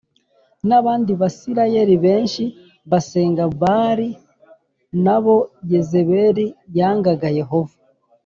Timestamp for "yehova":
7.39-7.75